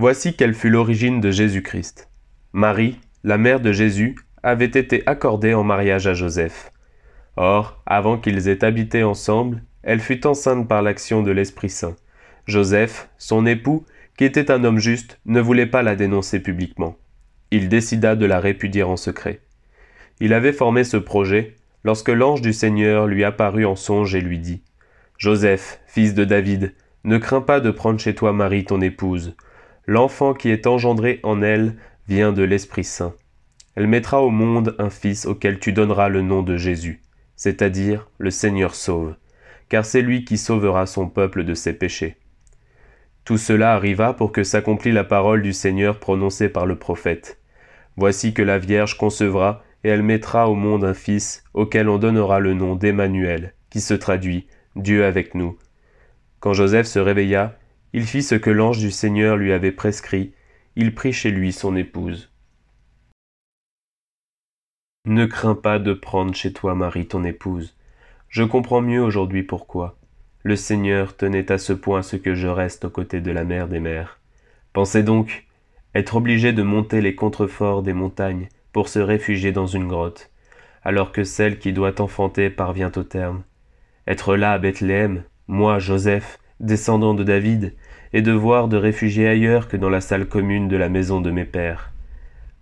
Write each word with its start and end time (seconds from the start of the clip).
Voici 0.00 0.34
quelle 0.34 0.54
fut 0.54 0.70
l'origine 0.70 1.20
de 1.20 1.30
Jésus-Christ. 1.30 2.08
Marie, 2.54 2.98
la 3.22 3.36
mère 3.36 3.60
de 3.60 3.70
Jésus, 3.70 4.16
avait 4.42 4.64
été 4.64 5.02
accordée 5.04 5.52
en 5.52 5.62
mariage 5.62 6.06
à 6.06 6.14
Joseph. 6.14 6.72
Or, 7.36 7.82
avant 7.84 8.16
qu'ils 8.16 8.48
aient 8.48 8.64
habité 8.64 9.02
ensemble, 9.02 9.62
elle 9.82 10.00
fut 10.00 10.26
enceinte 10.26 10.66
par 10.66 10.80
l'action 10.80 11.22
de 11.22 11.30
l'Esprit 11.30 11.68
Saint. 11.68 11.96
Joseph, 12.46 13.10
son 13.18 13.44
époux, 13.44 13.84
qui 14.16 14.24
était 14.24 14.50
un 14.50 14.64
homme 14.64 14.78
juste, 14.78 15.20
ne 15.26 15.38
voulait 15.38 15.66
pas 15.66 15.82
la 15.82 15.96
dénoncer 15.96 16.40
publiquement. 16.40 16.96
Il 17.50 17.68
décida 17.68 18.16
de 18.16 18.24
la 18.24 18.40
répudier 18.40 18.84
en 18.84 18.96
secret. 18.96 19.40
Il 20.18 20.32
avait 20.32 20.54
formé 20.54 20.82
ce 20.82 20.96
projet 20.96 21.56
lorsque 21.84 22.08
l'ange 22.08 22.40
du 22.40 22.54
Seigneur 22.54 23.06
lui 23.06 23.22
apparut 23.22 23.66
en 23.66 23.76
songe 23.76 24.14
et 24.14 24.22
lui 24.22 24.38
dit 24.38 24.62
Joseph, 25.18 25.78
fils 25.86 26.14
de 26.14 26.24
David, 26.24 26.72
ne 27.04 27.18
crains 27.18 27.42
pas 27.42 27.60
de 27.60 27.70
prendre 27.70 28.00
chez 28.00 28.14
toi 28.14 28.32
Marie 28.32 28.64
ton 28.64 28.80
épouse, 28.80 29.34
L'enfant 29.86 30.34
qui 30.34 30.50
est 30.50 30.66
engendré 30.66 31.20
en 31.22 31.42
elle 31.42 31.76
vient 32.08 32.32
de 32.32 32.42
l'Esprit 32.42 32.84
Saint. 32.84 33.14
Elle 33.74 33.86
mettra 33.86 34.22
au 34.22 34.30
monde 34.30 34.74
un 34.78 34.90
fils 34.90 35.26
auquel 35.26 35.58
tu 35.58 35.72
donneras 35.72 36.08
le 36.08 36.22
nom 36.22 36.42
de 36.42 36.56
Jésus, 36.56 37.02
c'est-à-dire 37.36 38.08
le 38.18 38.30
Seigneur 38.30 38.74
sauve, 38.74 39.14
car 39.68 39.84
c'est 39.84 40.02
lui 40.02 40.24
qui 40.24 40.38
sauvera 40.38 40.86
son 40.86 41.08
peuple 41.08 41.44
de 41.44 41.54
ses 41.54 41.72
péchés. 41.72 42.16
Tout 43.24 43.38
cela 43.38 43.74
arriva 43.74 44.12
pour 44.12 44.32
que 44.32 44.42
s'accomplît 44.42 44.92
la 44.92 45.04
parole 45.04 45.42
du 45.42 45.52
Seigneur 45.52 45.98
prononcée 46.00 46.48
par 46.48 46.66
le 46.66 46.76
prophète. 46.76 47.40
Voici 47.96 48.34
que 48.34 48.42
la 48.42 48.58
Vierge 48.58 48.96
concevra 48.96 49.62
et 49.84 49.88
elle 49.88 50.02
mettra 50.02 50.48
au 50.48 50.54
monde 50.54 50.84
un 50.84 50.94
fils 50.94 51.44
auquel 51.54 51.88
on 51.88 51.98
donnera 51.98 52.40
le 52.40 52.54
nom 52.54 52.74
d'Emmanuel, 52.74 53.54
qui 53.70 53.80
se 53.80 53.94
traduit 53.94 54.46
Dieu 54.76 55.04
avec 55.04 55.34
nous. 55.34 55.56
Quand 56.40 56.54
Joseph 56.54 56.86
se 56.86 56.98
réveilla, 56.98 57.56
il 57.92 58.04
fit 58.04 58.22
ce 58.22 58.34
que 58.34 58.50
l'ange 58.50 58.78
du 58.78 58.90
Seigneur 58.90 59.36
lui 59.36 59.52
avait 59.52 59.72
prescrit, 59.72 60.32
il 60.76 60.94
prit 60.94 61.12
chez 61.12 61.30
lui 61.30 61.52
son 61.52 61.76
épouse. 61.76 62.30
Ne 65.06 65.26
crains 65.26 65.54
pas 65.54 65.78
de 65.78 65.94
prendre 65.94 66.34
chez 66.34 66.52
toi 66.52 66.74
Marie 66.74 67.08
ton 67.08 67.24
épouse. 67.24 67.76
Je 68.28 68.44
comprends 68.44 68.82
mieux 68.82 69.02
aujourd'hui 69.02 69.42
pourquoi. 69.42 69.98
Le 70.42 70.56
Seigneur 70.56 71.16
tenait 71.16 71.50
à 71.50 71.58
ce 71.58 71.72
point 71.72 72.02
ce 72.02 72.16
que 72.16 72.34
je 72.34 72.48
reste 72.48 72.84
aux 72.84 72.90
côtés 72.90 73.20
de 73.20 73.30
la 73.30 73.44
mère 73.44 73.66
des 73.66 73.80
mers. 73.80 74.20
Pensez 74.72 75.02
donc, 75.02 75.46
être 75.94 76.16
obligé 76.16 76.52
de 76.52 76.62
monter 76.62 77.00
les 77.00 77.14
contreforts 77.14 77.82
des 77.82 77.92
montagnes 77.92 78.48
pour 78.72 78.88
se 78.88 79.00
réfugier 79.00 79.52
dans 79.52 79.66
une 79.66 79.88
grotte, 79.88 80.30
alors 80.84 81.12
que 81.12 81.24
celle 81.24 81.58
qui 81.58 81.72
doit 81.72 82.00
enfanter 82.00 82.48
parvient 82.50 82.92
au 82.96 83.02
terme. 83.02 83.42
Être 84.06 84.36
là 84.36 84.52
à 84.52 84.58
Bethléem, 84.58 85.24
moi, 85.48 85.78
Joseph, 85.78 86.38
descendant 86.60 87.14
de 87.14 87.24
David, 87.24 87.74
et 88.12 88.22
devoir 88.22 88.68
de 88.68 88.76
réfugier 88.76 89.28
ailleurs 89.28 89.68
que 89.68 89.76
dans 89.76 89.88
la 89.88 90.00
salle 90.00 90.26
commune 90.26 90.68
de 90.68 90.76
la 90.76 90.88
maison 90.88 91.20
de 91.20 91.30
mes 91.30 91.44
pères. 91.44 91.92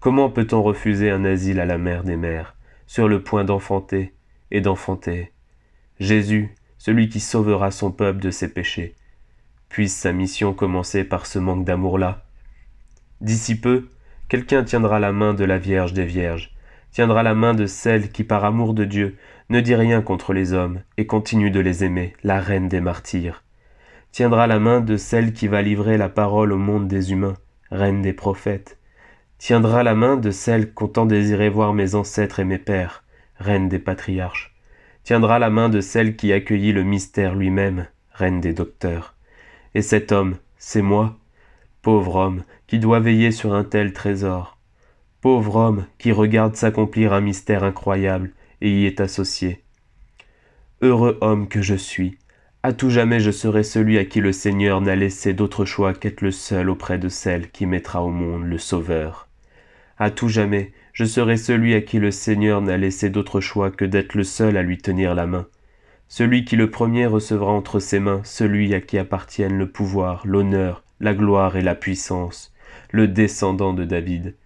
Comment 0.00 0.30
peut-on 0.30 0.62
refuser 0.62 1.10
un 1.10 1.24
asile 1.24 1.60
à 1.60 1.66
la 1.66 1.78
mère 1.78 2.04
des 2.04 2.16
mères, 2.16 2.56
sur 2.86 3.08
le 3.08 3.22
point 3.22 3.44
d'enfanter 3.44 4.12
et 4.50 4.60
d'enfanter? 4.60 5.32
Jésus, 6.00 6.54
celui 6.78 7.08
qui 7.08 7.20
sauvera 7.20 7.70
son 7.70 7.92
peuple 7.92 8.20
de 8.20 8.30
ses 8.30 8.52
péchés. 8.52 8.94
Puisse 9.68 9.94
sa 9.94 10.12
mission 10.12 10.52
commencer 10.54 11.04
par 11.04 11.26
ce 11.26 11.38
manque 11.38 11.64
d'amour-là. 11.64 12.24
D'ici 13.20 13.60
peu, 13.60 13.88
quelqu'un 14.28 14.64
tiendra 14.64 14.98
la 14.98 15.12
main 15.12 15.34
de 15.34 15.44
la 15.44 15.58
Vierge 15.58 15.92
des 15.92 16.04
Vierges, 16.04 16.54
tiendra 16.90 17.22
la 17.22 17.34
main 17.34 17.54
de 17.54 17.66
celle 17.66 18.10
qui, 18.10 18.24
par 18.24 18.44
amour 18.44 18.74
de 18.74 18.84
Dieu, 18.84 19.16
ne 19.48 19.60
dit 19.60 19.74
rien 19.74 20.02
contre 20.02 20.32
les 20.32 20.52
hommes 20.52 20.80
et 20.96 21.06
continue 21.06 21.50
de 21.50 21.60
les 21.60 21.84
aimer, 21.84 22.14
la 22.22 22.40
reine 22.40 22.68
des 22.68 22.80
martyrs 22.80 23.41
tiendra 24.12 24.46
la 24.46 24.58
main 24.58 24.80
de 24.82 24.98
celle 24.98 25.32
qui 25.32 25.48
va 25.48 25.62
livrer 25.62 25.96
la 25.96 26.10
parole 26.10 26.52
au 26.52 26.58
monde 26.58 26.86
des 26.86 27.12
humains, 27.12 27.36
reine 27.70 28.02
des 28.02 28.12
prophètes, 28.12 28.78
tiendra 29.38 29.82
la 29.82 29.94
main 29.94 30.18
de 30.18 30.30
celle 30.30 30.74
qu'ont 30.74 30.88
tant 30.88 31.06
désiré 31.06 31.48
voir 31.48 31.72
mes 31.72 31.94
ancêtres 31.94 32.38
et 32.38 32.44
mes 32.44 32.58
pères, 32.58 33.04
reine 33.38 33.70
des 33.70 33.78
patriarches, 33.78 34.54
tiendra 35.02 35.38
la 35.38 35.48
main 35.48 35.70
de 35.70 35.80
celle 35.80 36.14
qui 36.14 36.30
accueillit 36.30 36.72
le 36.72 36.84
mystère 36.84 37.34
lui-même, 37.34 37.86
reine 38.12 38.42
des 38.42 38.52
docteurs. 38.52 39.14
Et 39.74 39.80
cet 39.80 40.12
homme, 40.12 40.36
c'est 40.58 40.82
moi, 40.82 41.16
pauvre 41.80 42.16
homme, 42.16 42.44
qui 42.66 42.78
doit 42.78 43.00
veiller 43.00 43.32
sur 43.32 43.54
un 43.54 43.64
tel 43.64 43.94
trésor, 43.94 44.58
pauvre 45.22 45.56
homme 45.56 45.86
qui 45.98 46.12
regarde 46.12 46.54
s'accomplir 46.54 47.14
un 47.14 47.22
mystère 47.22 47.64
incroyable 47.64 48.32
et 48.60 48.70
y 48.70 48.86
est 48.86 49.00
associé. 49.00 49.62
Heureux 50.82 51.16
homme 51.22 51.48
que 51.48 51.62
je 51.62 51.74
suis, 51.74 52.18
à 52.64 52.72
tout 52.72 52.90
jamais 52.90 53.18
je 53.18 53.32
serai 53.32 53.64
celui 53.64 53.98
à 53.98 54.04
qui 54.04 54.20
le 54.20 54.32
Seigneur 54.32 54.80
n'a 54.80 54.94
laissé 54.94 55.34
d'autre 55.34 55.64
choix 55.64 55.94
qu'être 55.94 56.20
le 56.20 56.30
seul 56.30 56.70
auprès 56.70 56.96
de 56.96 57.08
celle 57.08 57.50
qui 57.50 57.66
mettra 57.66 58.02
au 58.02 58.10
monde 58.10 58.44
le 58.44 58.58
Sauveur. 58.58 59.28
À 59.98 60.10
tout 60.10 60.28
jamais 60.28 60.72
je 60.92 61.04
serai 61.04 61.36
celui 61.36 61.74
à 61.74 61.80
qui 61.80 61.98
le 61.98 62.12
Seigneur 62.12 62.60
n'a 62.60 62.76
laissé 62.76 63.10
d'autre 63.10 63.40
choix 63.40 63.70
que 63.70 63.84
d'être 63.84 64.14
le 64.14 64.22
seul 64.22 64.56
à 64.56 64.62
lui 64.62 64.78
tenir 64.78 65.14
la 65.14 65.26
main, 65.26 65.46
celui 66.06 66.44
qui 66.44 66.54
le 66.54 66.70
premier 66.70 67.06
recevra 67.06 67.50
entre 67.50 67.80
ses 67.80 67.98
mains 67.98 68.20
celui 68.22 68.74
à 68.74 68.80
qui 68.80 68.96
appartiennent 68.96 69.58
le 69.58 69.70
pouvoir, 69.70 70.22
l'honneur, 70.24 70.84
la 71.00 71.14
gloire 71.14 71.56
et 71.56 71.62
la 71.62 71.74
puissance, 71.74 72.52
le 72.92 73.08
descendant 73.08 73.72
de 73.72 73.84
David, 73.84 74.36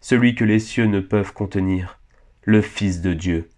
celui 0.00 0.34
que 0.34 0.44
les 0.44 0.60
cieux 0.60 0.86
ne 0.86 1.00
peuvent 1.00 1.34
contenir, 1.34 1.98
le 2.44 2.62
Fils 2.62 3.02
de 3.02 3.12
Dieu. 3.12 3.48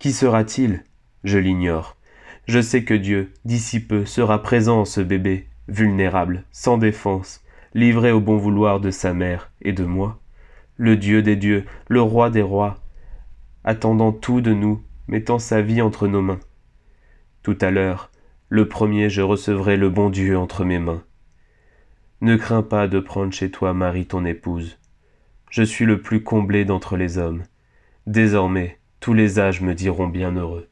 Qui 0.00 0.12
sera-t-il? 0.12 0.82
Je 1.24 1.38
l'ignore. 1.38 1.97
Je 2.48 2.62
sais 2.62 2.82
que 2.82 2.94
Dieu, 2.94 3.34
d'ici 3.44 3.78
peu, 3.78 4.06
sera 4.06 4.42
présent 4.42 4.80
en 4.80 4.84
ce 4.86 5.02
bébé, 5.02 5.48
vulnérable, 5.68 6.44
sans 6.50 6.78
défense, 6.78 7.44
livré 7.74 8.10
au 8.10 8.20
bon 8.20 8.38
vouloir 8.38 8.80
de 8.80 8.90
sa 8.90 9.12
mère 9.12 9.50
et 9.60 9.74
de 9.74 9.84
moi, 9.84 10.18
le 10.78 10.96
Dieu 10.96 11.20
des 11.20 11.36
dieux, 11.36 11.66
le 11.88 12.00
roi 12.00 12.30
des 12.30 12.40
rois, 12.40 12.78
attendant 13.64 14.12
tout 14.12 14.40
de 14.40 14.54
nous, 14.54 14.82
mettant 15.08 15.38
sa 15.38 15.60
vie 15.60 15.82
entre 15.82 16.08
nos 16.08 16.22
mains. 16.22 16.40
Tout 17.42 17.58
à 17.60 17.70
l'heure, 17.70 18.10
le 18.48 18.66
premier 18.66 19.10
je 19.10 19.20
recevrai 19.20 19.76
le 19.76 19.90
bon 19.90 20.08
Dieu 20.08 20.38
entre 20.38 20.64
mes 20.64 20.78
mains. 20.78 21.04
Ne 22.22 22.36
crains 22.36 22.62
pas 22.62 22.88
de 22.88 22.98
prendre 22.98 23.32
chez 23.34 23.50
toi 23.50 23.74
Marie 23.74 24.06
ton 24.06 24.24
épouse. 24.24 24.78
Je 25.50 25.62
suis 25.62 25.84
le 25.84 26.00
plus 26.00 26.22
comblé 26.22 26.64
d'entre 26.64 26.96
les 26.96 27.18
hommes. 27.18 27.42
Désormais, 28.06 28.78
tous 29.00 29.12
les 29.12 29.38
âges 29.38 29.60
me 29.60 29.74
diront 29.74 30.08
bienheureux. 30.08 30.67